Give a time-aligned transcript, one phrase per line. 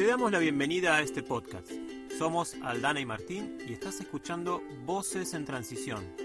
[0.00, 1.70] Te damos la bienvenida a este podcast.
[2.16, 6.16] Somos Aldana y Martín y estás escuchando Voces en Transición.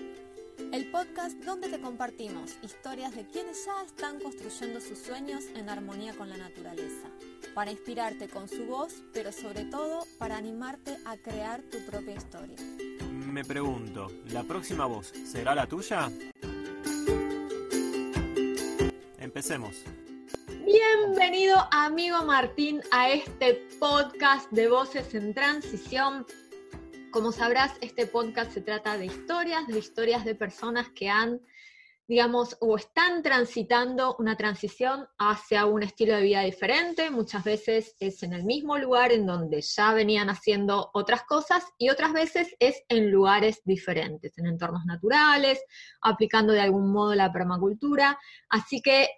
[0.72, 6.14] El podcast donde te compartimos historias de quienes ya están construyendo sus sueños en armonía
[6.14, 7.10] con la naturaleza,
[7.54, 12.56] para inspirarte con su voz, pero sobre todo para animarte a crear tu propia historia.
[13.12, 16.10] Me pregunto, ¿la próxima voz será la tuya?
[19.20, 19.84] Empecemos.
[20.66, 26.26] Bienvenido amigo Martín a este podcast de Voces en Transición.
[27.12, 31.40] Como sabrás, este podcast se trata de historias, de historias de personas que han,
[32.08, 37.12] digamos, o están transitando una transición hacia un estilo de vida diferente.
[37.12, 41.92] Muchas veces es en el mismo lugar en donde ya venían haciendo otras cosas y
[41.92, 45.64] otras veces es en lugares diferentes, en entornos naturales,
[46.02, 48.18] aplicando de algún modo la permacultura.
[48.50, 49.10] Así que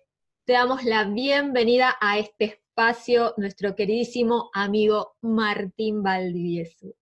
[0.47, 6.95] te damos la bienvenida a este espacio, nuestro queridísimo amigo Martín Valdivieso.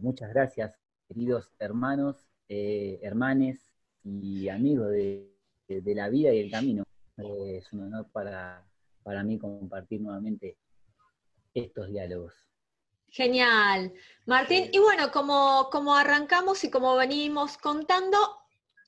[0.00, 3.68] Muchas gracias, queridos hermanos, eh, hermanes
[4.04, 5.28] y amigos de,
[5.66, 6.84] la vida y el camino.
[7.16, 8.64] Eh, es un honor para,
[9.02, 10.56] para mí compartir nuevamente
[11.52, 12.32] estos diálogos.
[13.08, 13.92] Genial.
[14.26, 18.43] Martín, y bueno, como, como arrancamos y como venimos contando,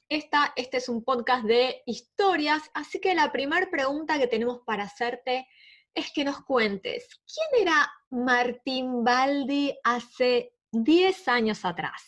[0.08, 4.84] esta, este es un podcast de historias, así que la primera pregunta que tenemos para
[4.84, 5.46] hacerte
[5.94, 12.02] es que nos cuentes, ¿quién era Martín Baldi hace 10 años atrás?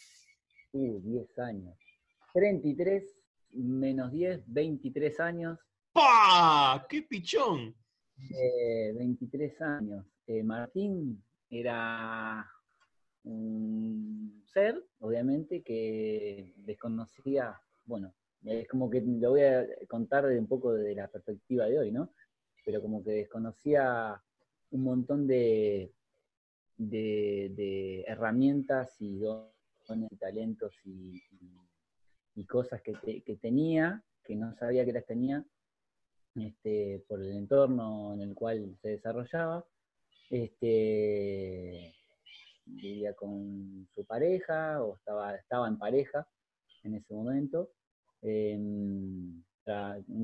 [0.70, 1.74] Sí, 10 años.
[2.34, 3.18] 33
[3.52, 5.58] menos 10, 23 años.
[5.92, 6.86] ¡Pah!
[6.88, 7.74] ¡Qué pichón!
[8.94, 10.06] 23 años.
[10.26, 12.46] Eh, Martín era
[13.24, 20.74] un ser, obviamente, que desconocía bueno, es como que lo voy a contar un poco
[20.74, 22.12] de la perspectiva de hoy, ¿no?
[22.64, 24.22] Pero como que desconocía
[24.70, 25.92] un montón de,
[26.76, 31.22] de, herramientas y dones y talentos y,
[32.46, 32.92] cosas que,
[33.40, 35.44] tenía, que no sabía que las tenía,
[36.36, 39.66] este, por el entorno en el cual se desarrollaba.
[40.30, 41.94] Este,
[42.64, 46.28] vivía con su pareja o estaba, estaba en pareja
[46.84, 47.70] en ese momento
[48.22, 49.44] un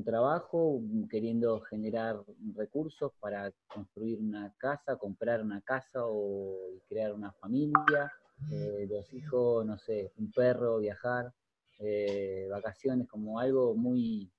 [0.03, 2.21] trabajo, queriendo generar
[2.55, 6.57] recursos para construir una casa, comprar una casa o
[6.87, 8.11] crear una familia,
[8.51, 11.33] eh, los hijos, no sé, un perro, viajar,
[11.79, 14.31] eh, vacaciones, como algo muy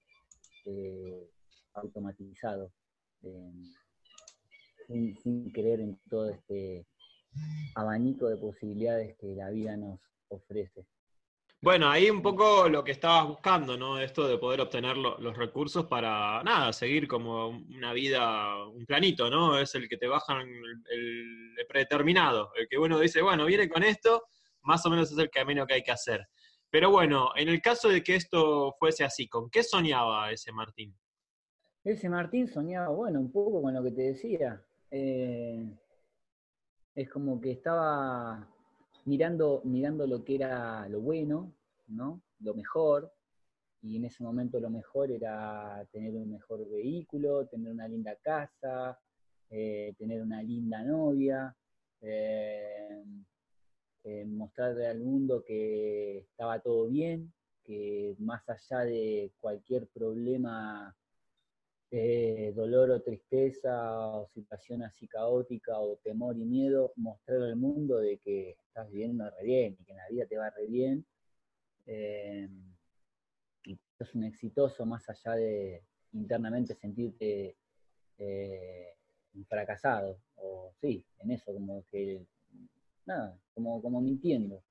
[0.64, 1.30] eh,
[1.74, 2.72] automatizado,
[4.86, 6.86] sin, sin creer en todo este
[7.74, 10.86] abanico de posibilidades que la vida nos ofrece.
[11.62, 13.98] Bueno, ahí un poco lo que estabas buscando, ¿no?
[13.98, 19.58] Esto de poder obtener los recursos para, nada, seguir como una vida, un planito, ¿no?
[19.58, 20.46] Es el que te bajan
[20.90, 24.24] el, predeterminado, el que uno dice, bueno, viene con esto,
[24.62, 26.28] más o menos es el camino que hay que hacer.
[26.70, 30.94] Pero bueno, en el caso de que esto fuese así, ¿con qué soñaba ese Martín?
[31.82, 34.62] Ese Martín soñaba, bueno, un poco con lo que te decía.
[34.90, 35.64] Eh,
[36.94, 38.46] es como que estaba
[39.06, 41.52] mirando, mirando lo que era lo bueno,
[41.88, 42.20] ¿no?
[42.40, 43.12] Lo mejor,
[43.82, 48.98] y en ese momento lo mejor era tener un mejor vehículo, tener una linda casa,
[49.48, 51.56] eh, tener una linda novia,
[52.00, 53.04] eh,
[54.04, 57.32] eh, mostrarle al mundo que estaba todo bien,
[57.64, 60.94] que más allá de cualquier problema
[61.90, 67.98] eh, dolor o tristeza o situación así caótica o temor y miedo, mostrar al mundo
[67.98, 71.06] de que estás viviendo re bien y que la vida te va re bien.
[71.86, 72.48] Eh,
[73.66, 75.82] y sos un exitoso más allá de
[76.12, 77.56] internamente sentirte
[78.18, 78.94] eh,
[79.48, 82.26] fracasado, o sí, en eso, como que,
[83.04, 84.62] nada, como, como mintiendo,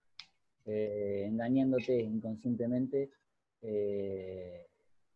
[0.65, 3.11] engañándote inconscientemente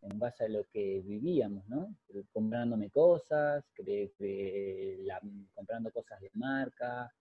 [0.02, 1.94] en base a lo que vivíamos, ¿no?
[2.32, 3.64] Comprándome cosas,
[5.54, 7.12] comprando cosas de marca,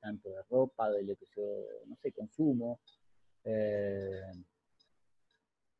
[0.00, 1.42] tanto de ropa, de lo que yo,
[1.86, 2.80] no sé, consumo,
[3.44, 4.32] eh,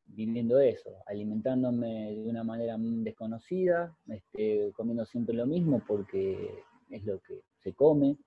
[0.05, 7.19] viviendo eso, alimentándome de una manera desconocida, este, comiendo siempre lo mismo porque es lo
[7.19, 8.17] que se come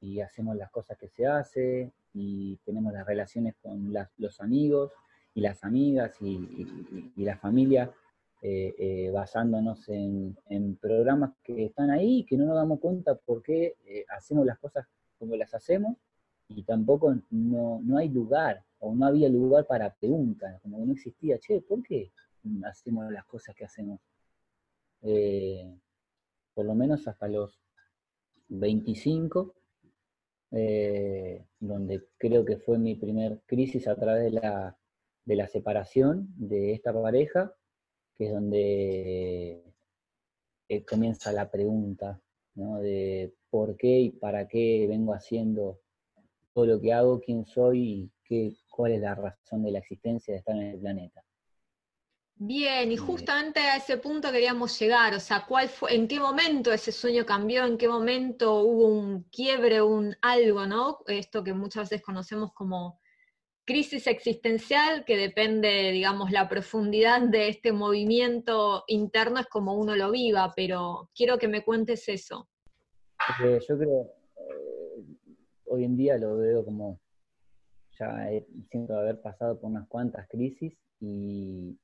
[0.00, 4.92] y hacemos las cosas que se hace y tenemos las relaciones con los amigos
[5.34, 7.92] y las amigas y, la familia,
[8.42, 10.36] eh, eh, basándonos en,
[10.80, 14.58] programas que están ahí y que no nos damos cuenta por qué eh, hacemos las
[14.58, 14.86] cosas
[15.18, 15.96] como las hacemos
[16.48, 21.60] y tampoco no, hay lugar o no había lugar para preguntas, como no existía, che,
[21.60, 22.10] ¿por qué
[22.64, 24.00] hacemos las cosas que hacemos?
[26.52, 27.58] por lo menos hasta los
[28.48, 29.54] 25,
[30.52, 34.76] eh, donde creo que fue mi primer crisis a través de la,
[35.30, 37.54] de la separación de esta pareja,
[38.16, 39.62] que es donde
[40.68, 42.20] eh, comienza la pregunta
[42.54, 45.78] de por qué y para qué vengo haciendo
[46.52, 50.34] todo lo que hago, quién soy y qué, cuál es la razón de la existencia
[50.34, 51.22] de estar en el planeta.
[52.34, 56.72] Bien, y justamente a ese punto queríamos llegar, o sea, ¿cuál fue, en qué momento
[56.72, 60.98] ese sueño cambió, en qué momento hubo un quiebre, un algo, ¿no?
[61.06, 62.99] Esto que muchas veces conocemos como
[63.64, 70.10] crisis existencial, que depende, digamos, la profundidad de este movimiento interno es como uno lo
[70.10, 72.48] viva, pero quiero que me cuentes eso.
[73.68, 75.04] yo creo, eh,
[75.66, 77.00] hoy en día lo veo como,
[77.98, 78.28] ya
[78.70, 81.78] siento haber pasado por unas cuantas crisis y,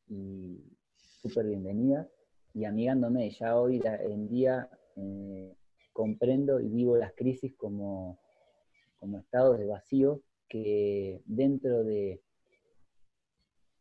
[1.23, 2.09] súper bienvenida.
[2.55, 5.55] Y amigándome, ya hoy en día eh,
[5.93, 8.19] comprendo y vivo las crisis como,
[8.99, 12.21] como estados de vacío que dentro de,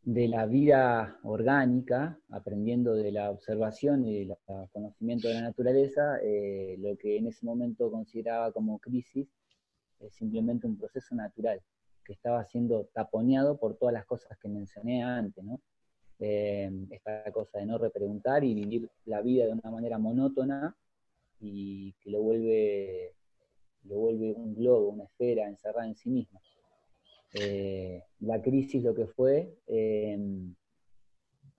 [0.02, 4.36] de la vida orgánica, aprendiendo de la observación y del
[4.72, 9.28] conocimiento de la naturaleza, eh, lo que en ese momento consideraba como crisis
[10.00, 11.60] es simplemente un proceso natural
[12.04, 15.60] que estaba siendo taponeado por todas las cosas que mencioné antes, ¿no?
[16.18, 20.74] Eh, esta cosa de no repreguntar y vivir la vida de una manera monótona
[21.40, 23.14] y que lo vuelve,
[23.84, 26.40] lo vuelve un globo, una esfera encerrada en sí misma.
[27.34, 30.54] Eh, la crisis lo que fue em,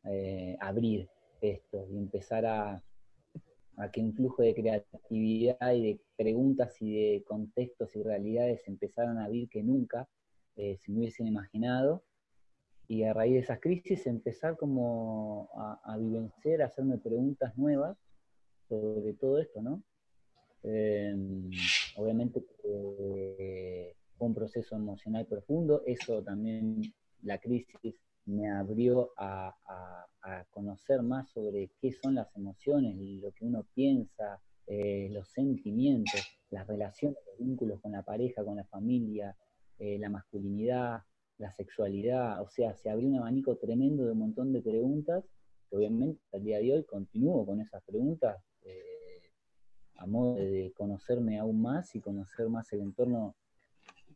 [0.05, 1.09] eh, abrir
[1.41, 2.83] esto y empezar a,
[3.91, 9.25] que un flujo de creatividad y de preguntas y de contextos y realidades empezaran a
[9.25, 10.09] abrir que nunca
[10.55, 12.03] eh, si me hubiesen imaginado.
[12.87, 17.97] Y a raíz de esas crisis empezar como a, a vivenciar, a hacerme preguntas nuevas
[18.67, 19.83] sobre todo esto, ¿no?
[20.63, 21.49] Em,
[21.95, 22.43] obviamente
[24.25, 26.81] un proceso emocional profundo, eso también
[27.21, 29.53] la crisis me abrió a,
[30.49, 36.19] conocer más sobre qué son las emociones, lo que uno piensa, eh, los sentimientos,
[36.49, 39.33] las relaciones, los vínculos con la pareja, con la familia,
[39.79, 41.03] eh, la masculinidad,
[41.37, 45.23] la sexualidad, o sea, se abrió un abanico tremendo de un montón de preguntas,
[45.69, 49.31] que obviamente al día de hoy continúo con esas preguntas eh,
[49.95, 53.35] a modo de conocerme aún más y conocer más el entorno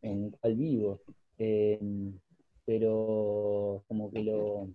[0.02, 1.00] en cual vivo.
[1.38, 2.18] Em,
[2.64, 4.68] pero como que lo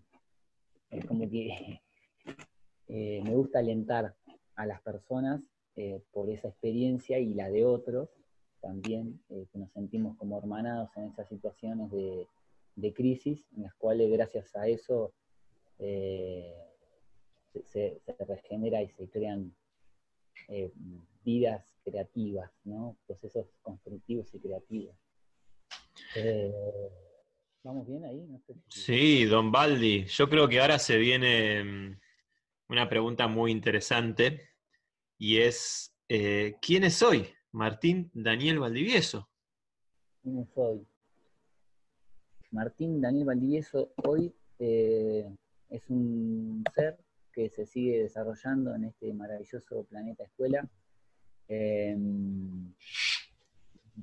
[1.07, 1.49] como que
[2.87, 4.15] eh, me gusta alentar
[4.55, 5.41] a las personas
[6.11, 8.09] por esa experiencia y la de otros
[8.61, 14.11] también, eh, que nos sentimos como hermanados en esas situaciones de, crisis, en las cuales
[14.11, 15.13] gracias a eso
[15.79, 16.53] eh,
[17.63, 19.53] se, regenera y se crean
[20.47, 20.71] eh,
[21.23, 22.95] vidas creativas, ¿no?
[23.07, 24.95] procesos constructivos y creativos.
[27.63, 28.25] ¿Vamos bien ahí?
[28.69, 31.99] Sí, don Baldi, yo creo que ahora se viene mm,
[32.69, 34.49] una pregunta muy interesante
[35.17, 35.93] y es,
[36.61, 37.27] ¿quién es hoy?
[37.51, 39.29] Martín Daniel Valdivieso.
[40.21, 40.85] ¿Quién soy?
[42.51, 45.29] Martín Daniel Valdivieso hoy eh,
[45.69, 46.97] es un ser
[47.31, 50.67] que se sigue desarrollando en este maravilloso planeta escuela,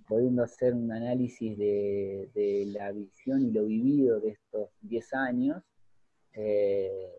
[0.06, 5.62] pudiendo hacer un análisis de, la visión y lo vivido de estos 10 años.
[6.32, 7.12] Eh,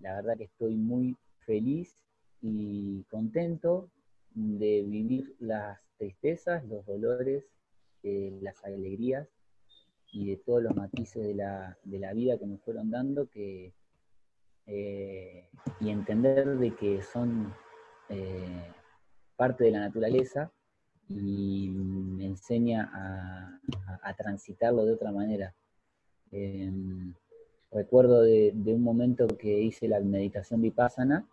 [0.00, 1.16] la verdad que estoy muy
[1.46, 1.96] feliz
[2.42, 3.90] y contento
[4.34, 7.44] de vivir las tristezas, los dolores,
[8.02, 9.28] eh, las alegrías
[10.12, 13.72] y de todos los matices de la, vida que me fueron dando que,
[14.66, 15.48] eh,
[15.80, 17.54] y entender de que son
[19.36, 20.52] parte de la naturaleza
[21.08, 22.90] y me enseña
[24.02, 25.54] a, transitarlo de otra manera.
[26.30, 27.14] Em,
[27.70, 31.26] recuerdo de, de, un momento que hice la meditación vipassana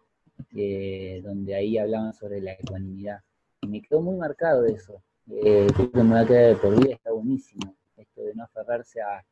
[1.24, 3.22] donde ahí hablaban sobre la ecuanimidad.
[3.62, 5.02] Y me quedó muy marcado eso.
[5.28, 7.76] Eh, creo que me va a quedar de por vida, está buenísimo.
[7.96, 9.24] Esto de no aferrarse a,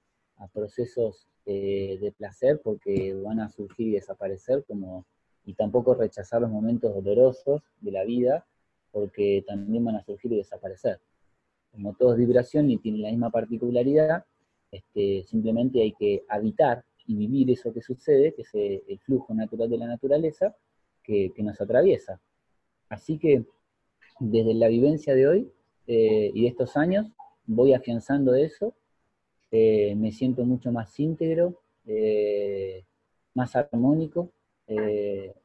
[0.54, 5.06] procesos eh, de placer porque van a surgir y desaparecer, como,
[5.44, 8.46] y tampoco rechazar los momentos dolorosos de la vida
[8.92, 11.00] porque también van a surgir y desaparecer.
[11.72, 14.26] Como todo es vibración y tiene la misma particularidad,
[14.72, 19.70] este, simplemente hay que habitar y vivir eso que sucede, que es el flujo natural
[19.70, 20.56] de la naturaleza,
[21.04, 22.22] que, nos atraviesa.
[22.88, 23.44] Así que
[24.20, 25.52] desde la vivencia de hoy
[25.88, 27.08] eh, y de estos años
[27.48, 28.76] voy afianzando eso,
[29.52, 32.84] eh, me siento mucho más íntegro, eh,
[33.34, 34.32] más armónico,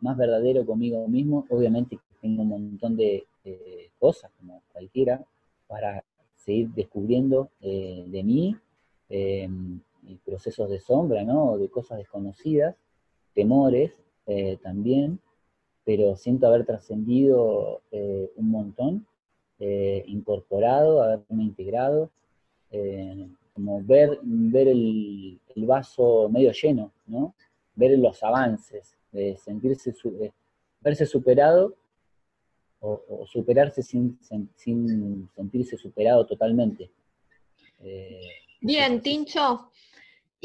[0.01, 1.47] más verdadero conmigo mismo.
[1.49, 3.25] Obviamente tengo un montón de,
[3.99, 5.25] cosas, como cualquiera,
[5.67, 6.05] para
[6.37, 8.57] seguir descubriendo eh, de mí
[9.09, 9.81] em,
[10.25, 11.57] procesos de sombra, ¿no?
[11.59, 12.77] De cosas desconocidas,
[13.35, 13.93] temores
[14.63, 15.19] también,
[15.85, 17.83] pero siento haber trascendido
[18.37, 19.07] un montón,
[19.59, 22.11] incorporado, haberme integrado,
[23.55, 27.35] como ver, ver el, vaso medio lleno, ¿no?
[27.75, 28.97] Ver los avances,
[29.39, 29.95] sentirse,
[30.81, 31.75] verse superado
[32.85, 34.19] o, superarse sin,
[34.57, 36.91] sin, sentirse superado totalmente.
[37.81, 38.21] Eh,
[38.61, 39.71] Bien, Tincho.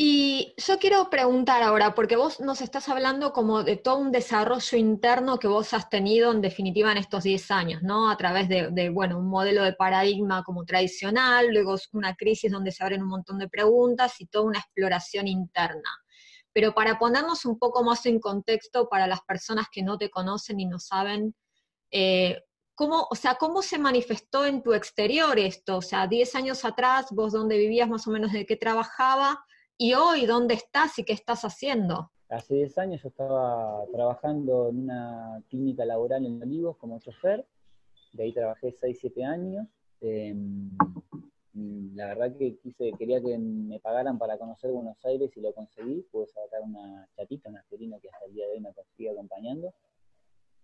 [0.02, 4.78] Y yo quiero preguntar ahora, porque vos nos estás hablando como de todo un desarrollo
[4.78, 8.10] interno que vos has tenido en definitiva en estos 10 años, ¿no?
[8.10, 12.82] A través de, bueno, un modelo de paradigma como tradicional, luego una crisis donde se
[12.82, 15.90] abren un montón de preguntas y toda una exploración interna.
[16.54, 20.62] Pero para ponernos un poco más en contexto para las personas que no te conocen
[20.62, 21.36] y no saben,
[21.92, 22.44] eh,
[22.76, 25.78] ¿cómo, o sea, ¿cómo se manifestó en tu exterior esto?
[25.78, 29.46] O sea, 10 años atrás, vos dónde vivías más o menos, de qué trabajaba,
[29.82, 32.12] ¿Y hoy dónde estás y qué estás haciendo?
[32.28, 37.48] Hace 10 años yo estaba trabajando en una clínica laboral en Olivos como chofer,
[38.12, 39.68] de ahí trabajé 6-7 años.
[40.02, 40.70] Em,
[41.96, 46.02] la verdad que quise, quería que me pagaran para conocer Buenos Aires y lo conseguí.
[46.12, 49.74] Pude sacar una chatita, una aspirina que hasta el día de hoy me sigue acompañando.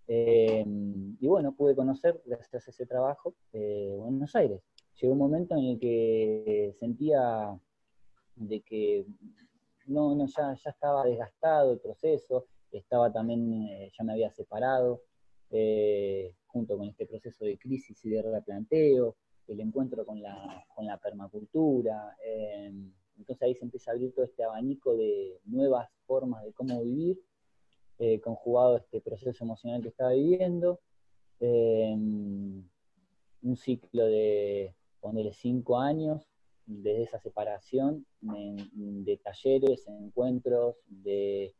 [0.08, 4.62] Em, y bueno, pude conocer, gracias a ese trabajo, eh, Buenos Aires.
[5.02, 7.60] Llegó un momento en el que sentía
[8.36, 9.08] de que
[9.88, 15.02] no, no ya, ya estaba desgastado el proceso, estaba también, eh, ya me había separado,
[15.50, 19.16] eh, junto con este proceso de crisis y de replanteo,
[19.48, 22.16] el encuentro con la, con la permacultura.
[23.18, 27.20] Entonces ahí se empieza a abrir todo este abanico de nuevas formas de cómo vivir,
[28.22, 30.82] conjugado este proceso emocional que estaba viviendo,
[31.40, 32.70] un
[33.56, 36.28] ciclo de, ponerle cinco años,
[36.66, 41.54] desde esa separación de talleres, encuentros, de,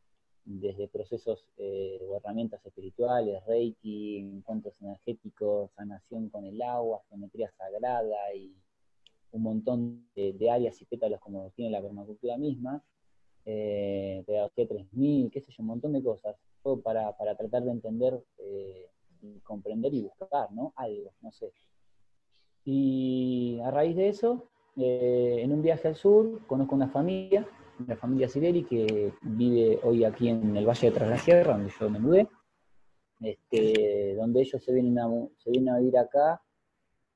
[0.44, 8.34] desde procesos eh, o herramientas espirituales, reiki, encuentros energéticos, sanación con el agua, geometría sagrada
[8.34, 8.52] y
[9.32, 12.82] un montón de, áreas y pétalos como tiene la permacultura misma,
[13.44, 18.20] eh, pedagogía 3000, qué sé yo, un montón de cosas, todo para, tratar de entender,
[18.38, 18.88] eh,
[19.42, 20.72] comprender y buscar, ¿no?
[20.76, 21.52] Algo, no sé.
[22.64, 27.46] Y a raíz de eso, eh, en un viaje al sur conozco una familia,
[27.78, 31.72] una familia Sibeli que vive hoy aquí en el Valle de Tras la Sierra, donde
[31.78, 32.28] yo me mudé,
[33.20, 36.40] este, donde ellos se vienen a, se vienen a vivir acá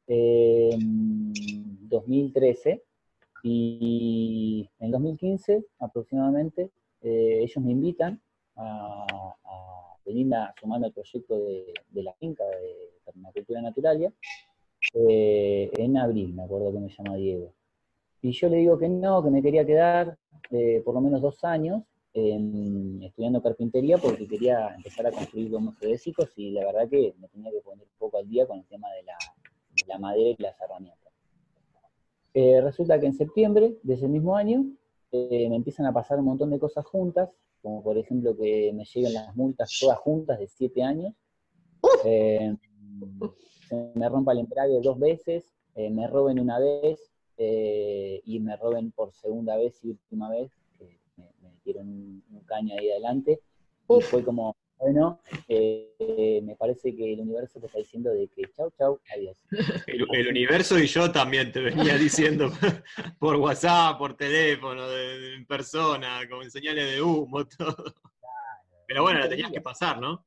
[0.07, 1.33] en
[1.89, 2.83] 2013
[3.43, 6.71] y en 2015 aproximadamente
[7.03, 8.21] eh, ellos me invitan
[8.57, 9.07] a,
[10.11, 14.13] venir a sumar al proyecto de, la finca de permacultura naturalia
[14.95, 17.55] eh, en abril, me acuerdo que me llama Diego.
[18.23, 20.19] Y yo le digo que no, que me quería quedar
[20.51, 26.33] eh, por lo menos dos años estudiando carpintería porque quería empezar a construir domos geodésicos
[26.37, 28.89] y la verdad que me tenía que poner un poco al día con el tema
[28.91, 29.05] de
[29.87, 31.13] la, madera y las herramientas.
[32.35, 34.65] Eh, resulta que en septiembre de ese mismo año
[35.13, 37.31] me empiezan a pasar un montón de cosas juntas,
[37.63, 41.15] como por ejemplo que me lleguen las multas todas juntas de siete años
[43.95, 48.91] me rompa el embrague dos veces, eh, me roben una vez eh, y me roben
[48.93, 53.41] por segunda vez y última vez, que me, metieron un, caño ahí adelante.
[53.89, 58.43] Y fue como, bueno, eh, me parece que el universo te está diciendo de que
[58.57, 59.37] chau, chau, adiós.
[59.87, 62.51] El, universo y yo también te venía diciendo
[63.19, 67.95] por WhatsApp, por teléfono, en persona, con señales de humo, todo.
[68.87, 70.25] Pero bueno, la tenías que pasar, ¿no?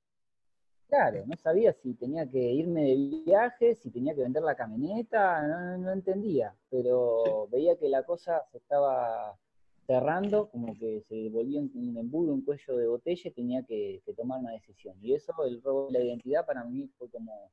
[0.88, 5.42] Claro, no sabía si tenía que irme de viaje, si tenía que vender la camioneta,
[5.78, 9.36] no, entendía, pero veía que la cosa se estaba
[9.86, 14.40] cerrando, como que se volvía un embudo, un cuello de botella y tenía que, tomar
[14.40, 14.96] una decisión.
[15.02, 17.52] Y eso, el robo de la identidad, para mí fue como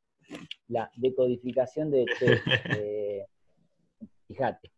[0.68, 2.06] la decodificación de,
[4.28, 4.70] fíjate.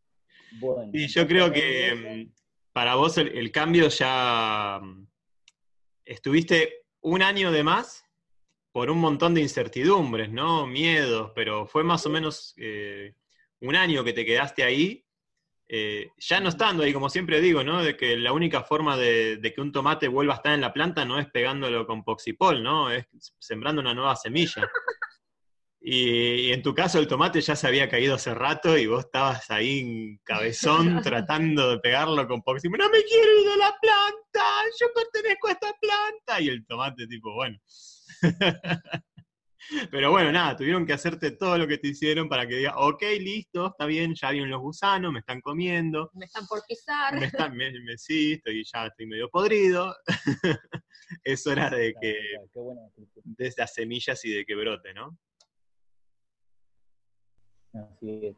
[0.60, 2.32] Bueno, y yo creo que mm,
[2.72, 5.06] para vos el cambio ya mm,
[6.04, 8.04] estuviste un año de más
[8.72, 10.66] por un montón de incertidumbres, ¿no?
[10.66, 13.14] Miedos, pero fue más o menos eh,
[13.60, 15.04] un año que te quedaste ahí,
[15.74, 17.82] eh, ya no estando ahí, como siempre digo, ¿no?
[17.82, 21.06] De que la única forma de, que un tomate vuelva a estar en la planta
[21.06, 22.90] no es pegándolo con poxipol, ¿no?
[22.90, 23.06] Es
[23.38, 24.70] sembrando una nueva semilla.
[25.80, 29.50] Y, en tu caso el tomate ya se había caído hace rato y vos estabas
[29.50, 32.78] ahí en cabezón tratando de pegarlo con poxipol.
[32.78, 34.44] No me quiero ir de la planta,
[34.78, 36.40] yo pertenezco a esta planta.
[36.42, 37.58] Y el tomate tipo, bueno.
[39.90, 43.02] Pero bueno, nada, tuvieron que hacerte todo lo que te hicieron para que digas, ok,
[43.20, 46.10] listo, está bien, ya vienen los gusanos, me están comiendo.
[46.14, 47.18] Me están por pisar.
[47.18, 49.94] Me están, me, me- sí, estoy, ya estoy medio podrido.
[51.24, 52.16] es hora de que,
[53.24, 55.16] de esas semillas y de que brote, ¿no?
[57.74, 58.36] Así es.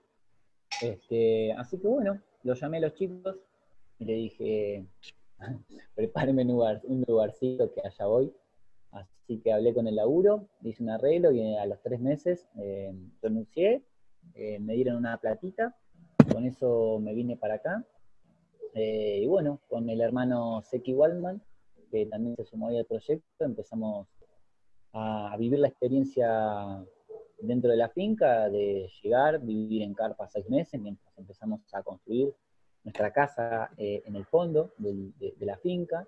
[0.81, 3.37] Este, así que bueno, lo llamé a los chicos
[3.99, 4.87] y le dije,
[5.95, 8.33] prepárenme un, lugar, un lugarcito que allá voy.
[8.95, 12.95] Así que hablé con el laburo, hice un arreglo y a los tres meses eh,
[13.21, 13.83] renuncié,
[14.35, 15.77] eh, me dieron una platita,
[16.33, 17.85] con eso me vine para acá.
[18.75, 21.43] Eh, y bueno, con el hermano Seki Waldman,
[21.91, 24.09] que también se sumó ahí al proyecto, empezamos
[24.93, 26.85] a, vivir la experiencia
[27.41, 32.33] dentro de la finca, de llegar, vivir en carpa seis meses, mientras empezamos a construir
[32.85, 36.07] nuestra casa eh, en el fondo de la finca,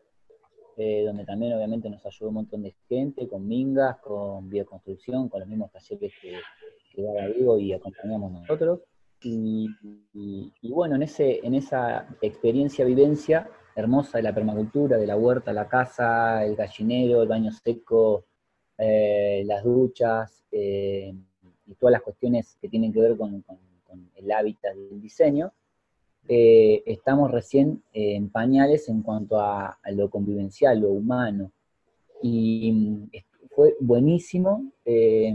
[0.76, 5.40] eh, donde también obviamente nos ayudó un montón de gente, con mingas, con bioconstrucción, con
[5.40, 6.34] los mismos talleres que,
[6.94, 8.80] que daba Diego y acompañamos nosotros.
[9.22, 9.68] Y,
[10.70, 15.68] bueno, en, ese, en esa experiencia, vivencia hermosa de la permacultura, de la huerta, la
[15.68, 18.24] casa, el gallinero, el baño seco,
[18.78, 21.14] eh, las duchas eh,
[21.66, 25.00] y todas las cuestiones que tienen que ver con, con- con el hábitat y el
[25.00, 25.52] diseño,
[26.28, 31.52] eh, estamos recién en pañales en cuanto a, lo convivencial, lo humano.
[32.22, 33.10] Y mm,
[33.56, 34.70] fue buenísimo.
[34.84, 35.34] eh,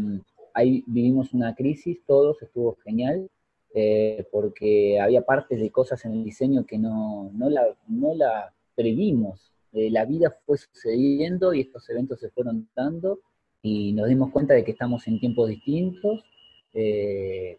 [0.54, 3.30] ahí vivimos una crisis, todos, estuvo genial,
[3.74, 8.54] eh, porque había partes de cosas en el diseño que no, no, la, no la
[8.76, 9.52] previmos.
[9.74, 13.20] Eh, la vida fue sucediendo y estos eventos se fueron dando
[13.64, 16.24] y nos dimos cuenta de que estamos en tiempos distintos,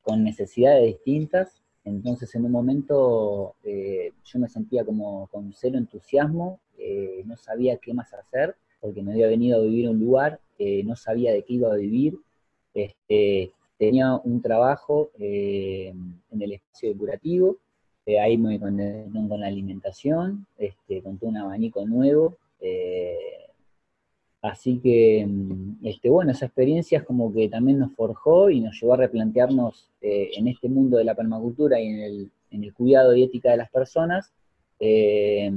[0.03, 1.62] con necesidades distintas.
[1.85, 7.77] Entonces, en un momento eh, yo me sentía como con cero entusiasmo, eh, no sabía
[7.79, 11.33] qué más hacer, porque me había venido a vivir a un lugar, eh, no sabía
[11.33, 12.19] de qué iba a vivir.
[12.75, 15.93] Este, tenía un trabajo eh,
[16.31, 17.57] en el espacio depurativo,
[18.07, 22.37] eh, ahí me conectaron con la alimentación, este, con todo un abanico nuevo.
[24.43, 28.79] Así que, mm, este, bueno, esa experiencia es como que también nos forjó y nos
[28.81, 32.75] llevó a replantearnos eh, en este mundo de la permacultura y en el, en el
[32.75, 34.33] cuidado y ética de las personas,
[34.81, 35.51] eh,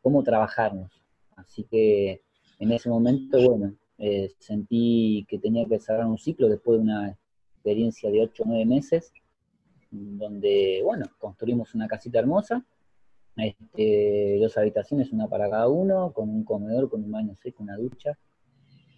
[0.00, 0.90] cómo trabajarnos.
[1.36, 2.22] Así que
[2.58, 7.16] en ese momento, bueno, eh, sentí que tenía que cerrar un ciclo después de una
[7.54, 9.12] experiencia de 8 o 9 meses,
[9.90, 12.64] donde, bueno, construimos una casita hermosa,
[13.36, 17.76] este, dos habitaciones, una para cada uno, con un comedor, con un baño seco, una
[17.76, 18.18] ducha,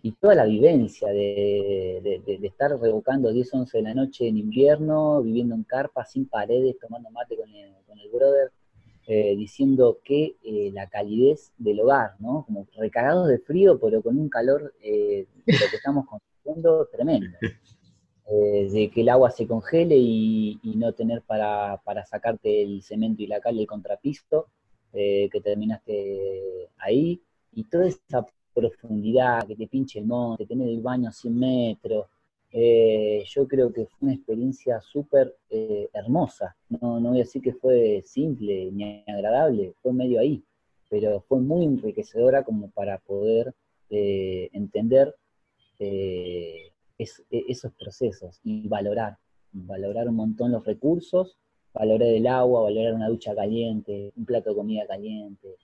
[0.03, 5.23] y toda la vivencia de, de- estar revocando 10, 11 de la noche en invierno,
[5.23, 8.53] viviendo en carpa, sin paredes, tomando mate con el, con el brother,
[9.07, 12.45] eh, diciendo que eh, la calidez del hogar, ¿no?
[12.47, 17.39] Como recagados de frío, pero con un calor eh, lo que estamos construyendo tremendo.
[18.27, 23.23] Eh, de que el agua se congele y, no tener para, para sacarte el cemento
[23.23, 24.49] y la cal del contrapiso,
[24.93, 27.21] eh, que terminaste ahí,
[27.53, 32.07] y toda esa profundidad, que te pinche el monte, tener el baño a 100 metros,
[32.51, 35.37] eh, yo creo que fue una experiencia súper
[35.93, 36.57] hermosa.
[36.69, 40.43] No, voy a decir que fue simple ni agradable, fue medio ahí,
[40.89, 43.55] pero fue muy enriquecedora como para poder
[43.91, 45.15] entender
[46.99, 49.17] es- e- esos procesos y valorar,
[49.53, 51.39] valorar un montón los recursos,
[51.73, 55.57] valorar el agua, valorar una ducha caliente, un plato de comida caliente,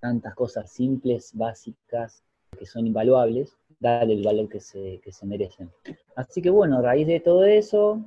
[0.00, 2.22] tantas cosas simples, básicas,
[2.58, 5.70] que son invaluables, darle el valor que se, que se merecen.
[6.16, 8.00] Así que bueno, a raíz de todo eso,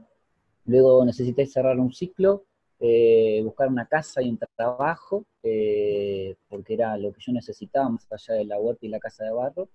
[0.66, 2.46] luego necesité cerrar un ciclo,
[2.80, 8.08] eh, buscar una casa y un trabajo, eh, porque era lo que yo necesitaba, más
[8.12, 9.70] allá de la huerta y la casa de barro.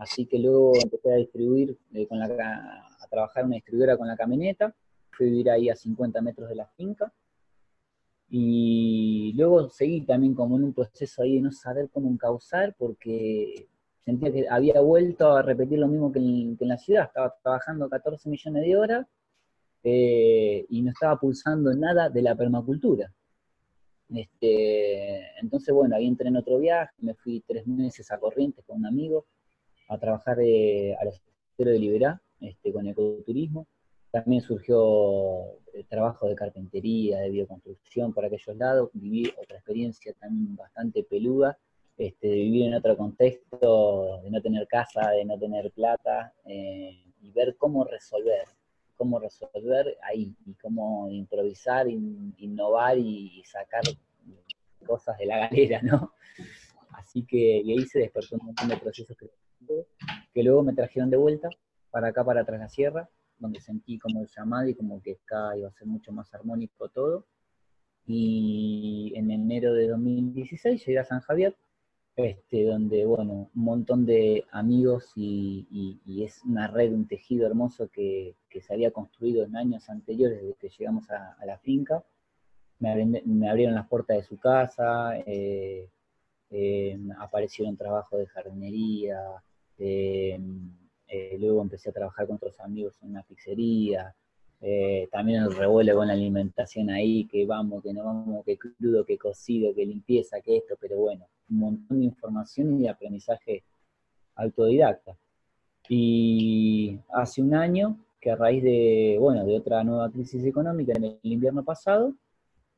[0.00, 4.74] Así que luego empecé a distribuir, eh, la, a trabajar una distribuidora con la camioneta,
[5.10, 7.12] fui a vivir ahí a 50 metros de la finca,
[8.30, 13.68] y luego seguí también como en un proceso ahí de no saber cómo encauzar, porque
[14.02, 17.34] sentía que había vuelto a repetir lo mismo que en, que en la ciudad, estaba
[17.42, 19.06] trabajando 14 millones de horas
[19.84, 23.12] eh, y no estaba pulsando nada de la permacultura.
[24.08, 28.78] Este, entonces, bueno, ahí entré en otro viaje, me fui tres meses a Corrientes con
[28.78, 29.26] un amigo
[29.90, 31.14] a trabajar eh, a los
[31.50, 33.66] esteros de Liberá, este, con ecoturismo.
[34.10, 38.90] También surgió el trabajo de carpintería, de bioconstrucción por aquellos lados.
[38.92, 41.58] Viví otra experiencia también bastante peluda,
[41.96, 47.04] este, de vivir en otro contexto, de no tener casa, de no tener plata, eh,
[47.20, 48.44] y ver cómo resolver,
[48.96, 53.82] cómo resolver ahí, y cómo improvisar, in- innovar y, y sacar
[54.86, 56.12] cosas de la galera, ¿no?
[56.92, 59.49] Así que y ahí se despertó un montón de procesos creativos
[60.32, 61.48] que luego me trajeron de vuelta
[61.90, 65.56] para acá, para atrás la sierra, donde sentí como el llamado y como que acá
[65.56, 67.26] iba a ser mucho más armónico todo.
[68.06, 71.56] Y en enero de 2016 llegué a San Javier,
[72.16, 78.36] este, donde, bueno, un montón de amigos y, es una red, un tejido hermoso que,
[78.60, 82.04] se había construido en años anteriores desde que llegamos a, la finca.
[82.78, 85.88] Me, abrieron las puertas de su casa, eh,
[86.50, 89.20] eh, aparecieron trabajos de jardinería,
[91.38, 94.14] luego empecé a trabajar con otros amigos en una pizzería,
[95.10, 99.16] también el revuelo con la alimentación ahí, que vamos, que no vamos, que crudo, que
[99.16, 103.64] cocido, que limpieza, que esto, pero bueno, un montón de información y de aprendizaje
[104.34, 105.16] autodidacta.
[105.88, 111.04] Y hace un año que a raíz de, bueno, de otra nueva crisis económica en
[111.04, 112.14] el invierno pasado,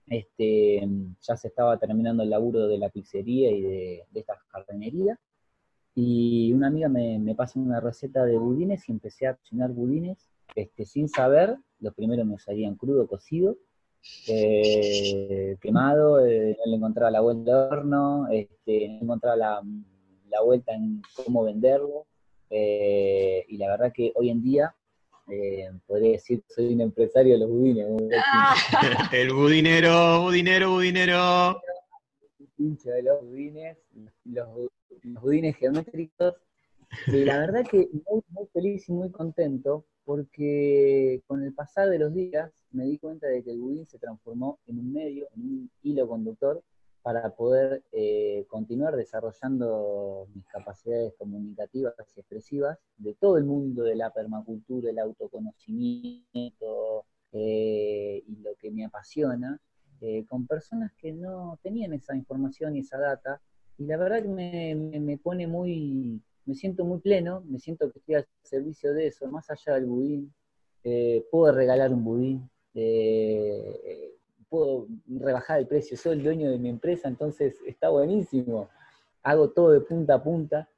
[0.07, 0.87] este,
[1.21, 5.19] ya se estaba terminando el laburo de la pizzería y de, esta jardinería.
[5.95, 10.27] Y una amiga me, me pasa una receta de budines y empecé a cocinar budines
[10.55, 11.57] este, sin saber.
[11.81, 13.57] Los primeros me salían crudo, cocido,
[14.29, 19.63] eh, quemado, eh, no le encontraba la vuelta al horno, este, no encontraba la,
[20.45, 22.07] vuelta en cómo venderlo.
[22.51, 24.75] Eh, y la verdad que hoy en día
[25.87, 27.87] podría decir que soy un empresario de los budines.
[29.13, 31.61] El budinero, budinero, budinero.
[32.59, 33.79] De los budines,
[34.25, 34.47] los,
[35.03, 36.35] budines geométricos.
[37.07, 41.99] Y la verdad que muy, muy feliz y muy contento porque con el pasar de
[41.99, 45.43] los días me di cuenta de que el budín se transformó en un medio, en
[45.43, 46.63] un hilo conductor
[47.03, 53.97] para poder eh, continuar desarrollando mis capacidades comunicativas y expresivas de todo el mundo de
[53.97, 59.61] la permacultura, el autoconocimiento eh, y lo que me apasiona,
[60.01, 63.41] eh, con personas que no tenían esa información y esa data,
[63.83, 68.15] y la verdad que me pone muy, me siento muy pleno, me siento que estoy
[68.17, 70.33] al servicio de eso, más allá del budín,
[70.85, 74.15] eh, puedo regalar un budín, eh,
[74.49, 78.69] puedo rebajar el precio, soy el dueño de mi empresa, entonces está buenísimo,
[79.23, 80.69] hago todo de punta a punta.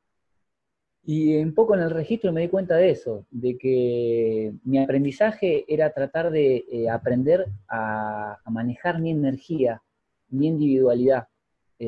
[1.06, 5.66] Y un poco en el registro me di cuenta de eso, de que mi aprendizaje
[5.68, 9.82] era tratar de eh, aprender a manejar mi energía,
[10.30, 11.28] mi individualidad.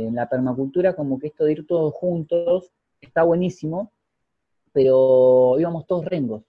[0.05, 3.93] En la permacultura como que esto de ir todos juntos está buenísimo,
[4.73, 6.45] pero íbamos todos rengos.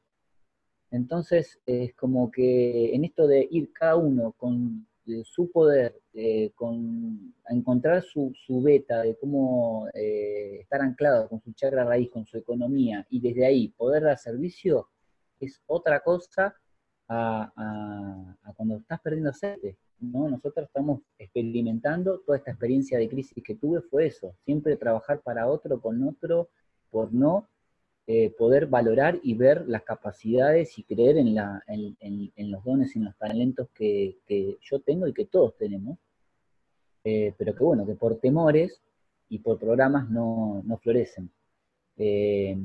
[0.92, 4.88] Entonces, es como que en esto de ir cada uno con
[5.24, 6.02] su poder,
[6.56, 12.26] con, a encontrar su, beta de cómo eh, estar anclado con su chakra raíz, con
[12.26, 14.90] su economía, y desde ahí poder dar servicio,
[15.40, 16.56] es otra cosa
[17.08, 19.78] a, a cuando estás perdiendo aceite.
[20.00, 20.30] ¿No?
[20.30, 25.48] Nosotros estamos experimentando toda esta experiencia de crisis que tuve, fue eso, siempre trabajar para
[25.48, 26.50] otro, con otro,
[26.90, 27.48] por no
[28.10, 33.00] eh, poder valorar y ver las capacidades y creer en, la, en, los dones y
[33.00, 34.16] en los talentos que,
[34.62, 35.98] yo tengo y que todos tenemos,
[37.04, 38.82] eh, pero que bueno, que por temores
[39.28, 41.30] y por programas no, florecen.
[41.98, 42.56] Eh,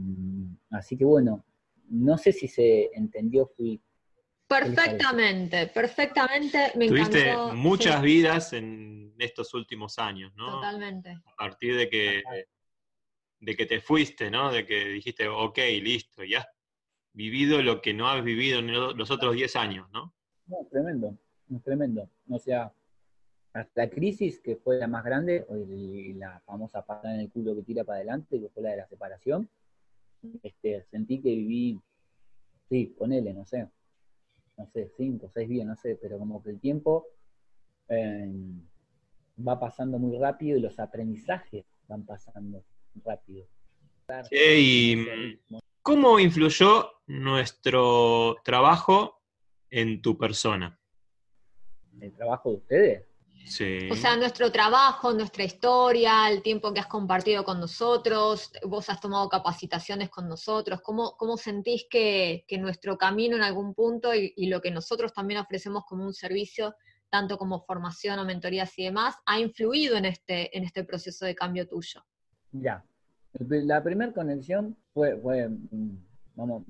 [0.70, 1.44] así que bueno,
[1.88, 3.80] no sé si se entendió, fui
[4.52, 6.72] Perfectamente, perfectamente.
[6.76, 10.50] Me Tuviste muchas vidas en estos últimos años, ¿no?
[10.50, 11.10] Totalmente.
[11.24, 12.22] A partir de que,
[13.40, 14.52] de que te fuiste, ¿no?
[14.52, 16.46] De que dijiste, ok, listo, ya has
[17.14, 20.14] vivido lo que no has vivido en los otros 10 años, ¿no?
[20.46, 21.16] No, tremendo,
[21.64, 22.10] tremendo.
[22.28, 22.70] O sea,
[23.54, 25.46] hasta la crisis, que fue la más grande,
[26.16, 28.86] la famosa patada en el culo que tira para adelante, que fue la de la
[28.86, 29.48] separación,
[30.42, 31.80] este, sentí que viví,
[32.68, 33.66] sí, ponele, no sé,
[34.62, 37.06] no sé, cinco, seis días, no sé, pero como que el tiempo
[37.88, 38.32] eh,
[39.46, 42.64] va pasando muy rápido y los aprendizajes van pasando
[43.04, 43.46] rápido.
[45.82, 49.20] cómo influyó nuestro trabajo
[49.70, 50.78] en tu persona?
[52.00, 53.11] ¿El trabajo de ustedes?
[53.90, 59.00] O sea, nuestro trabajo, nuestra historia, el tiempo que has compartido con nosotros, vos has
[59.00, 64.60] tomado capacitaciones con nosotros, ¿cómo, cómo sentís que, nuestro camino en algún punto y, lo
[64.60, 66.74] que nosotros también ofrecemos como un servicio,
[67.10, 71.34] tanto como formación o mentorías y demás, ha influido en este, en este proceso de
[71.34, 72.02] cambio tuyo?
[72.52, 72.84] Ya,
[73.32, 75.98] la primera conexión fue, fue, mm,
[76.36, 76.64] vamos,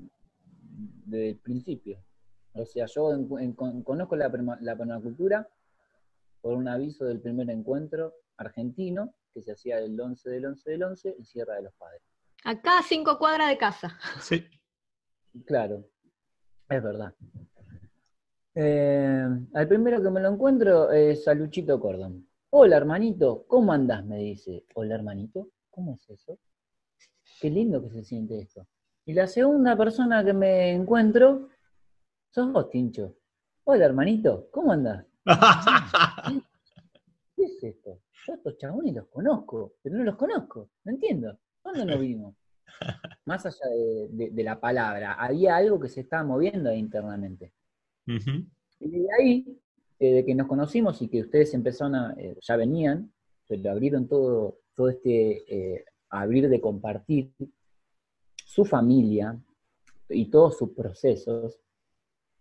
[1.04, 1.98] desde el principio.
[2.54, 3.10] O sea, yo
[3.84, 4.30] conozco la,
[4.60, 5.48] la permacultura
[6.42, 10.82] por un aviso del primer encuentro argentino que se hacía el 11 del 11 del
[10.82, 12.02] 11 en Sierra de los Padres.
[12.44, 13.98] Acá cinco cuadras de casa.
[14.20, 14.44] Sí.
[15.46, 15.88] Claro,
[16.68, 17.14] es verdad.
[18.54, 22.28] Eh, al primero que me lo encuentro es a Luchito Cordón.
[22.50, 24.04] Hola hermanito, ¿cómo andás?
[24.04, 24.66] me dice.
[24.74, 26.38] Hola hermanito, ¿cómo es eso?
[27.40, 28.66] Qué lindo que se siente esto.
[29.06, 31.48] Y la segunda persona que me encuentro,
[32.30, 33.16] sos vos, Tincho.
[33.64, 35.06] Hola, hermanito, ¿cómo andás?
[38.26, 41.38] Yo a estos chabones los conozco, pero no los conozco, no entiendo.
[41.60, 42.34] ¿Cuándo nos vimos?
[43.26, 43.66] Más allá
[44.10, 47.52] de, la palabra, había algo que se estaba moviendo internamente.
[48.06, 49.60] Y de ahí,
[49.98, 53.12] eh, de que nos conocimos y que ustedes empezaron a, eh, ya venían,
[53.46, 57.32] pero abrieron todo, todo este eh, abrir de compartir
[58.44, 59.38] su familia
[60.08, 61.58] y todos sus procesos,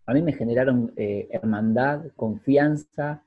[0.06, 3.24] a mí me generaron hermandad, confianza,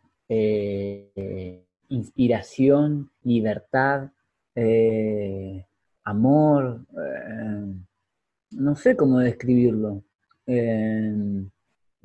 [1.89, 4.11] inspiración, libertad,
[6.03, 6.85] amor,
[8.51, 10.03] no sé cómo describirlo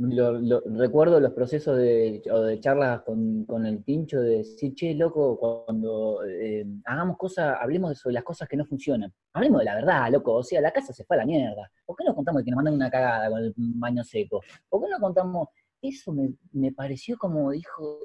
[0.01, 6.25] recuerdo los procesos de, o de charlas con, el pincho de decir, che, loco, cuando
[6.27, 9.13] eh, hagamos cosas, hablemos sobre las cosas que no funcionan.
[9.35, 10.35] Hablemos de la verdad, loco.
[10.35, 11.71] O sea, la casa se fue a la mierda.
[11.85, 14.41] ¿Por qué no contamos que nos mandan una cagada con el baño seco?
[14.69, 15.49] ¿Por qué no contamos?
[15.83, 17.99] Eso me, me pareció como dijo,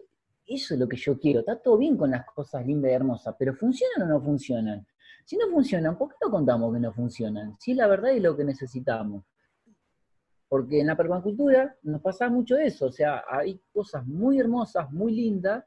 [0.47, 1.39] eso es lo que yo quiero.
[1.39, 4.85] Está todo bien con las cosas lindas y hermosas, pero ¿funcionan o no funcionan?
[5.25, 7.55] Si no funcionan, ¿por qué no contamos que no funcionan?
[7.59, 9.23] Si la verdad es lo que necesitamos.
[10.47, 15.13] Porque en la permacultura nos pasa mucho eso, o sea, hay cosas muy hermosas, muy
[15.13, 15.65] lindas,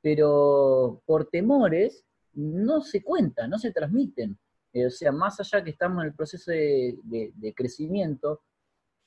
[0.00, 4.38] pero por temores no se cuentan, no se transmiten.
[4.72, 8.42] Eh, o sea, más allá que estamos en el proceso de, crecimiento,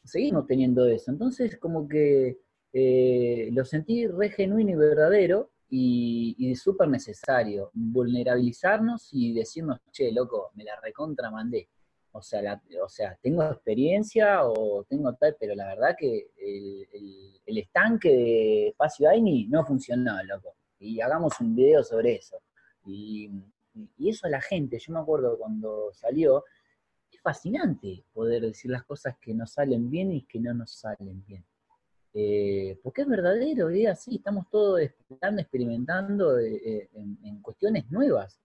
[0.03, 1.11] seguimos teniendo eso.
[1.11, 2.39] Entonces, como que
[2.77, 7.71] eh, lo sentí re genuino y verdadero y, y súper necesario.
[7.73, 11.69] Vulnerabilizarnos y decirnos, che, loco, me la recontra mandé.
[12.11, 18.09] O sea, o sea, tengo experiencia o tengo tal, pero la verdad que el, estanque
[18.09, 20.55] de Espacio Aini no funcionó, loco.
[20.79, 22.41] Y hagamos un video sobre eso.
[22.85, 23.29] Y,
[23.99, 26.43] eso a la gente, yo me acuerdo cuando salió,
[27.09, 31.23] es fascinante poder decir las cosas que nos salen bien y que no nos salen
[31.25, 31.45] bien.
[32.17, 38.39] Eh, porque es verdadero, y así, estamos todos experimentando eh, en cuestiones nuevas.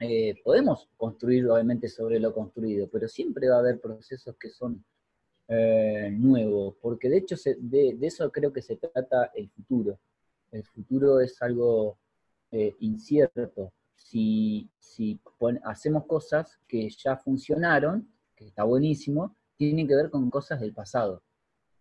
[0.00, 4.82] Eh, podemos construir obviamente sobre lo construido, pero siempre va a haber procesos que son
[5.48, 9.98] nuevos, porque de hecho de, eso creo que se trata el futuro.
[10.52, 11.98] El futuro es algo
[12.78, 13.72] incierto.
[13.96, 14.70] Si,
[15.64, 21.22] hacemos cosas que ya funcionaron, que está buenísimo, tienen que ver con cosas del pasado.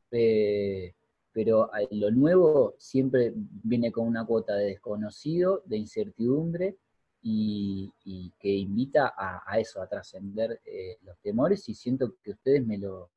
[0.09, 6.77] Pero lo nuevo siempre viene con una cuota de desconocido, de incertidumbre,
[7.21, 12.77] y, que invita a, eso, a trascender eh, los temores y siento que ustedes me
[12.77, 13.11] lo,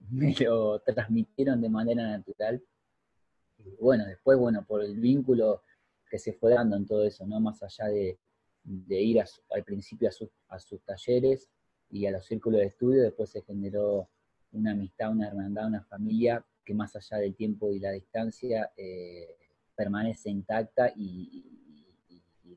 [0.10, 2.62] me lo transmitieron de manera natural.
[3.58, 5.62] Y bueno, después, bueno, por el vínculo
[6.10, 7.38] que se fue dando en todo eso, ¿no?
[7.40, 8.18] Más allá de,
[8.88, 11.48] ir al principio a, a sus talleres
[11.90, 14.08] y a los círculos de estudio, después se generó
[14.52, 19.36] una amistad, una hermandad, una familia que más allá del tiempo y la distancia eh,
[19.74, 21.54] permanece intacta y,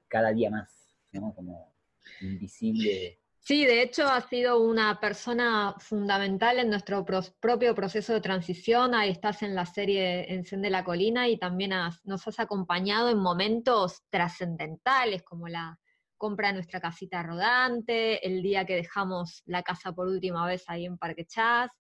[0.08, 1.34] cada día más, ¿no?
[1.34, 1.73] Como
[2.19, 3.17] invisible.
[3.39, 8.93] Sí, de hecho ha sido una persona fundamental en nuestro propio proceso de transición.
[8.93, 11.71] Ahí estás en la serie Encende la Colina y también
[12.04, 15.80] nos has acompañado en momentos trascendentales como la
[16.17, 20.86] compra de nuestra casita rodante, el día que dejamos la casa por última vez ahí
[20.86, 21.71] en Parque Chas.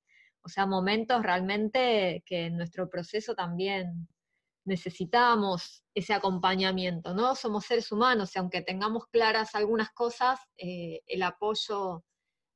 [0.43, 4.07] O sea, momentos realmente que en nuestro proceso también
[4.65, 7.35] necesitamos ese acompañamiento, ¿no?
[7.35, 12.03] Somos seres humanos y aunque tengamos claras algunas cosas, eh, el apoyo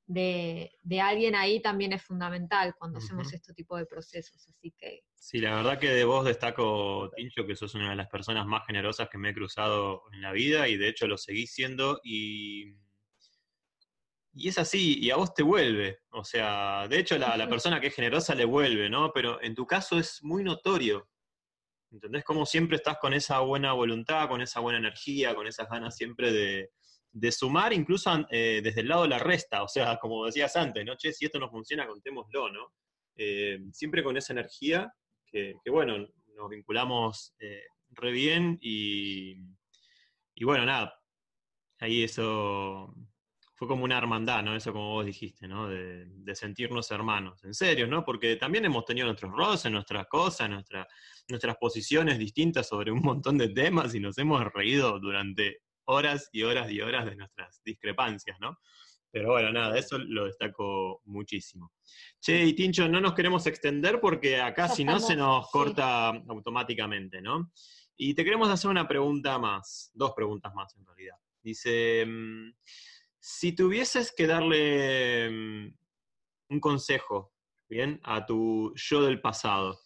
[0.07, 0.71] de,
[1.01, 5.01] alguien ahí también es fundamental cuando hacemos este tipo de procesos, así que...
[5.15, 8.65] Sí, la verdad que de vos destaco, Tincho, que sos una de las personas más
[8.67, 12.75] generosas que me he cruzado en la vida y de hecho lo seguís siendo y...
[14.35, 15.99] Y es así, y a vos te vuelve.
[16.11, 19.11] O sea, de hecho la, la persona que es generosa le vuelve, ¿no?
[19.13, 21.07] Pero en tu caso es muy notorio
[21.95, 22.25] ¿Entendés?
[22.25, 26.31] Como siempre estás con esa buena voluntad, con esa buena energía, con esas ganas siempre
[26.31, 30.83] de, sumar, incluso eh, desde el lado de la resta, o sea, como decías antes,
[30.85, 30.97] ¿no?
[30.97, 32.73] Che, si esto no funciona, contémoslo, ¿no?
[33.15, 34.93] Eh, siempre con esa energía
[35.25, 39.37] que, bueno, nos vinculamos eh, re bien y,
[40.35, 40.93] y bueno, nada,
[41.79, 42.93] ahí eso
[43.55, 44.55] fue como una hermandad, ¿no?
[44.55, 45.69] Eso como vos dijiste, ¿no?
[45.69, 48.03] De, sentirnos hermanos, en serio, ¿no?
[48.03, 53.49] Porque también hemos tenido nuestros roces, nuestras cosas, nuestras posiciones distintas sobre un montón de
[53.49, 58.59] temas y nos hemos reído durante horas y horas y horas de nuestras discrepancias, ¿no?
[59.09, 61.71] Pero bueno, nada, eso lo destaco muchísimo.
[62.19, 67.21] Che, y Tincho, no nos queremos extender porque acá si no se nos corta automáticamente,
[67.21, 67.53] ¿no?
[67.95, 71.15] Y te queremos hacer una pregunta más, dos preguntas más en realidad.
[71.41, 72.51] Dice, mm,
[73.27, 75.77] si tuvieses que darle mm,
[76.49, 77.33] un consejo,
[77.67, 77.99] ¿bien?
[78.03, 79.79] A tu yo del pasado,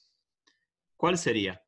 [0.97, 1.63] ¿cuál sería?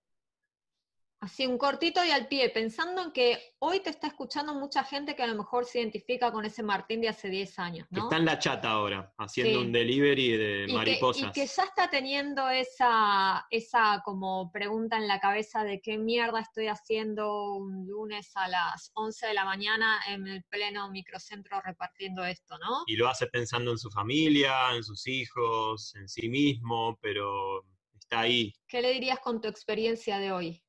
[1.21, 5.15] Así, un cortito y al pie, pensando en que hoy te está escuchando mucha gente
[5.15, 8.05] que a lo mejor se identifica con ese Martín de hace 10 años, ¿no?
[8.05, 11.29] está en la chata ahora, haciendo un delivery de mariposas.
[11.29, 16.39] y que ya está teniendo esa, esa como pregunta en la cabeza de qué mierda
[16.39, 22.25] estoy haciendo un lunes a las 11 de la mañana en el pleno microcentro repartiendo
[22.25, 22.81] esto, ¿no?
[22.87, 28.21] Y lo hace pensando en su familia, en sus hijos, en sí mismo, pero está
[28.21, 28.51] ahí.
[28.67, 30.63] ¿Qué le dirías con tu experiencia de hoy?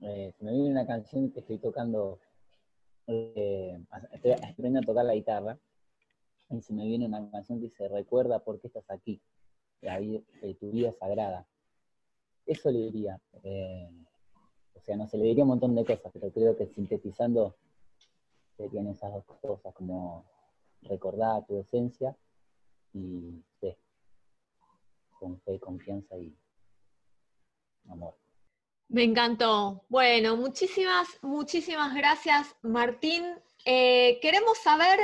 [0.00, 2.20] Eh, se me viene una canción que estoy tocando,
[3.08, 3.80] eh,
[4.12, 5.58] estoy aprendiendo a tocar la guitarra,
[6.50, 9.20] y se me viene una canción que dice, recuerda por qué estás aquí,
[9.82, 11.46] eh, tu vida sagrada.
[12.46, 13.20] Eso le diría.
[14.74, 17.56] o sea, no se le diría un montón de cosas, pero creo que sintetizando
[18.56, 20.24] serían esas dos cosas, como
[20.82, 22.16] recordar tu esencia
[22.94, 23.76] y fe,
[25.18, 26.34] con fe, confianza y
[27.88, 28.14] amor.
[28.88, 29.84] Me encantó.
[29.88, 33.22] Bueno, muchísimas, muchísimas gracias, Martín.
[33.66, 34.98] Eh, queremos saber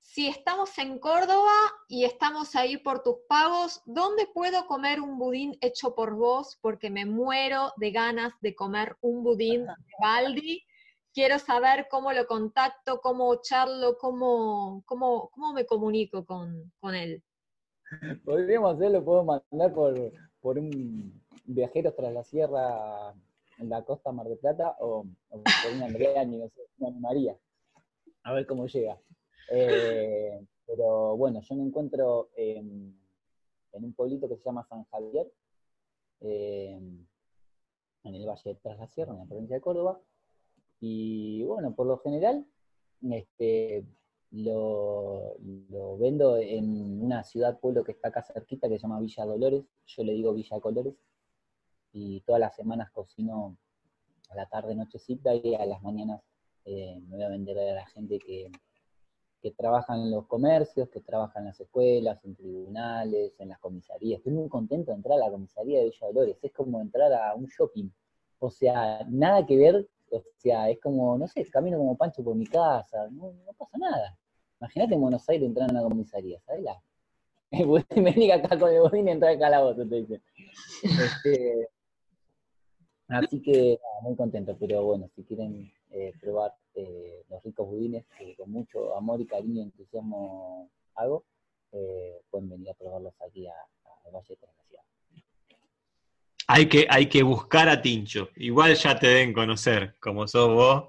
[0.00, 1.52] si estamos en Córdoba
[1.86, 6.58] y estamos ahí por tus pagos, ¿dónde puedo comer un budín hecho por vos?
[6.60, 10.64] Porque me muero de ganas de comer un budín de Baldi.
[11.14, 17.22] Quiero saber cómo lo contacto, cómo charlo, cómo, cómo, cómo me comunico con, con él.
[18.24, 21.19] Podríamos hacerlo, puedo mandar por, por un
[21.54, 23.12] viajeros tras la sierra
[23.58, 27.36] en la costa Mar de Plata o, por una Andrea no sé, una María.
[28.22, 28.98] A ver cómo llega.
[29.50, 32.98] Eh, pero bueno, yo me encuentro en,
[33.72, 35.30] un pueblito que se llama San Javier,
[36.20, 36.78] eh,
[38.04, 40.00] en el Valle de Tras la Sierra, en la provincia de Córdoba.
[40.80, 42.46] Y bueno, por lo general,
[43.10, 43.84] este,
[44.30, 45.36] lo,
[45.68, 49.64] lo, vendo en una ciudad, pueblo que está acá cerquita, que se llama Villa Dolores.
[49.86, 50.94] Yo le digo Villa Colores
[51.92, 53.56] y todas las semanas cocino
[54.30, 56.22] a la tarde, nochecita y a las mañanas
[56.64, 58.50] eh, me voy a vender a la gente que,
[59.40, 64.18] que trabaja en los comercios, que trabaja en las escuelas, en tribunales, en las comisarías.
[64.18, 67.34] Estoy muy contento de entrar a la comisaría de Villa Dolores, es como entrar a
[67.34, 67.88] un shopping.
[68.38, 72.34] O sea, nada que ver, o sea, es como, no sé, camino como Pancho por
[72.34, 74.16] mi casa, no, pasa nada.
[74.60, 76.62] Imagínate en Buenos Aires entrar a una comisaría, ¿sabes?
[76.62, 76.82] La...
[77.96, 80.22] Vení acá con el bodín y entrar al calabozo, te dicen.
[80.82, 81.68] Este,
[83.10, 88.36] Así que muy contento, pero bueno, si quieren eh, probar eh, los ricos budines que
[88.36, 91.24] con mucho amor y cariño y entusiasmo hago,
[91.72, 93.54] eh, pueden venir a probarlos aquí a,
[94.12, 94.52] Valle de la
[96.48, 98.28] Hay que, hay que buscar a Tincho.
[98.36, 100.88] Igual ya te den conocer, como sos vos,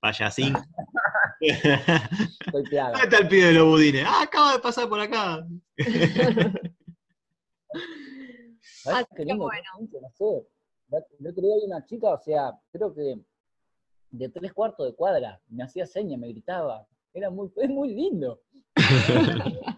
[0.00, 0.54] payasín.
[1.40, 4.04] Estoy ¿Dónde está el pibe de los budines?
[4.06, 5.46] Ah, acaba de pasar por acá.
[8.60, 9.44] ¿Sabes qué lindo?
[9.44, 9.62] Bueno.
[9.78, 10.46] No sé,
[11.18, 13.18] el otro día hay una chica, o sea, creo que
[14.10, 16.86] de tres cuartos de cuadra, me hacía señas, me gritaba.
[17.14, 18.40] Era muy, es muy lindo.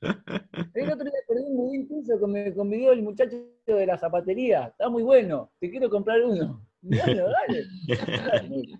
[0.00, 3.36] el otro día perdí un budín tuyo que me convidó el muchacho
[3.66, 4.68] de la zapatería.
[4.68, 6.64] Está muy bueno, te quiero comprar uno.
[6.82, 7.64] Bueno, dale.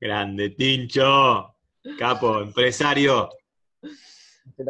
[0.00, 1.54] Grande, Tincho.
[1.98, 3.28] Capo, empresario.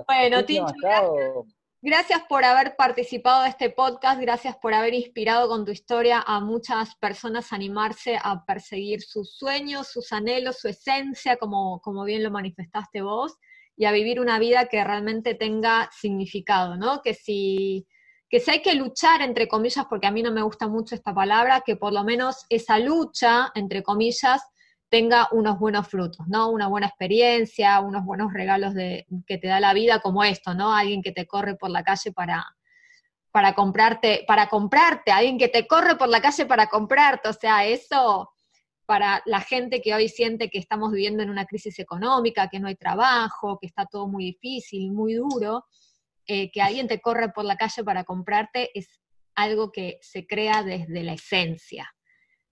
[0.06, 1.46] Bueno, Tincho,
[1.88, 6.40] Gracias por haber participado de este podcast, gracias por haber inspirado con tu historia a
[6.40, 12.24] muchas personas a animarse a perseguir sus sueños, sus anhelos, su esencia, como, como bien
[12.24, 13.36] lo manifestaste vos,
[13.76, 17.02] y a vivir una vida que realmente tenga significado, ¿no?
[17.02, 17.86] Que si,
[18.28, 21.14] que si hay que luchar, entre comillas, porque a mí no me gusta mucho esta
[21.14, 24.42] palabra, que por lo menos esa lucha, entre comillas,
[24.88, 26.50] tenga unos buenos frutos, ¿no?
[26.50, 30.72] Una buena experiencia, unos buenos regalos de, que te da la vida como esto, ¿no?
[30.72, 32.44] Alguien que te corre por la calle para,
[33.32, 37.66] para comprarte, para comprarte, alguien que te corre por la calle para comprarte, o sea,
[37.66, 38.30] eso
[38.86, 42.68] para la gente que hoy siente que estamos viviendo en una crisis económica, que no
[42.68, 45.64] hay trabajo, que está todo muy difícil, muy duro,
[46.26, 48.88] eh, que alguien te corre por la calle para comprarte es
[49.34, 51.92] algo que se crea desde la esencia,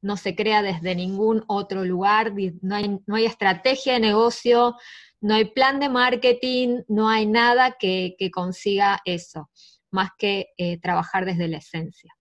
[0.05, 4.76] no se crea desde ningún otro lugar, no hay, no hay estrategia de negocio,
[5.22, 9.50] no hay plan de marketing, no hay nada que, consiga eso,
[9.90, 12.14] más que eh, trabajar desde la esencia.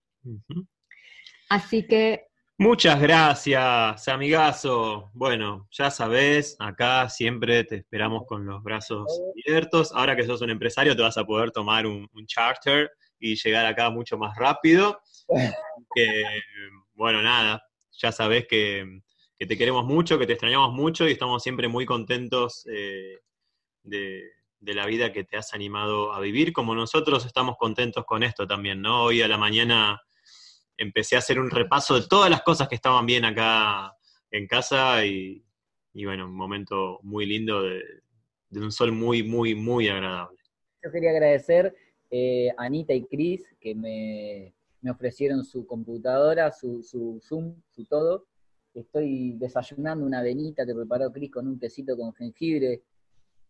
[1.50, 2.24] Así que...
[2.56, 5.10] Muchas gracias, amigazo.
[5.12, 9.92] Bueno, ya sabes, acá siempre te esperamos con los brazos abiertos.
[9.92, 13.66] Ahora que sos un empresario, te vas a poder tomar un, un charter y llegar
[13.66, 15.00] acá mucho más rápido.
[15.94, 16.22] que,
[16.94, 17.62] bueno, nada,
[17.98, 19.00] ya sabes que,
[19.38, 23.18] te queremos mucho, que te extrañamos mucho y estamos siempre muy contentos eh,
[23.82, 24.22] de,
[24.64, 28.46] de la vida que te has animado a vivir, como nosotros estamos contentos con esto
[28.46, 29.04] también, ¿no?
[29.04, 30.00] Hoy a la mañana
[30.76, 33.94] empecé a hacer un repaso de todas las cosas que estaban bien acá
[34.30, 35.44] en casa y,
[35.92, 37.82] bueno, un momento muy lindo de,
[38.52, 40.38] un sol muy, muy, muy agradable.
[40.82, 41.74] Yo quería agradecer
[42.10, 44.53] eh, Anita y Cris que me,
[44.90, 48.26] ofrecieron su computadora, su, su Zoom, su todo.
[48.72, 52.82] Estoy desayunando una avenita que preparó Cris con un tecito con jengibre,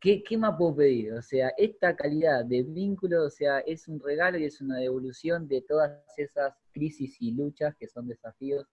[0.04, 1.14] ¿Qué, más puedo pedir?
[1.14, 5.48] O sea, esta calidad de vínculo, o sea, es un regalo y es una devolución
[5.48, 8.66] de todas esas crisis y luchas que son desafíos.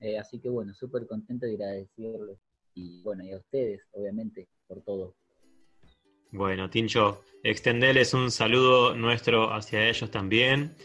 [0.00, 2.38] Eh, así que bueno, súper contento de agradecerles.
[2.74, 5.16] Y bueno, y a ustedes, obviamente, por todo.
[6.32, 10.76] Bueno, Tincho, extenderles un saludo nuestro hacia ellos también,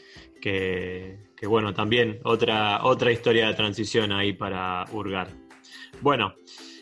[0.42, 5.30] que, que bueno, también otra, otra historia de transición ahí para hurgar.
[6.02, 6.34] Bueno,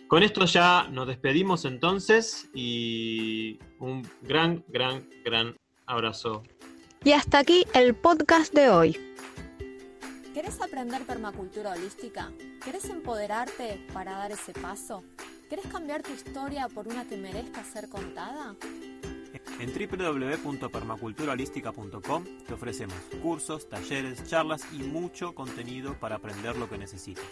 [0.08, 5.56] con esto ya nos despedimos entonces y un gran, gran, gran
[5.86, 6.44] abrazo.
[7.04, 8.98] Y hasta aquí el podcast de hoy.
[10.34, 12.32] ¿Querés aprender permacultura holística?
[12.64, 15.04] ¿Querés empoderarte para dar ese paso?
[15.54, 18.56] ¿Querés cambiar tu historia por una que merezca ser contada?
[19.60, 27.24] En www.permaculturalística.com te ofrecemos cursos, talleres, charlas y mucho contenido para aprender lo que necesitas.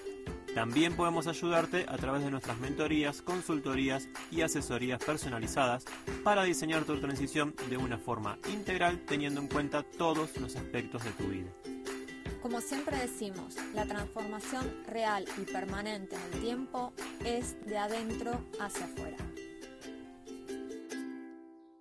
[0.54, 5.86] También podemos ayudarte a través de nuestras mentorías, consultorías y asesorías personalizadas
[6.24, 11.10] para diseñar tu transición de una forma integral teniendo en cuenta todos los aspectos de
[11.10, 11.50] tu vida.
[12.42, 16.92] Como siempre decimos, la transformación real y permanente en el tiempo
[17.24, 19.18] es de adentro hacia afuera.